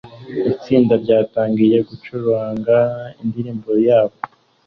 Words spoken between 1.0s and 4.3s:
ryatangiye gucuranga indirimbo yabo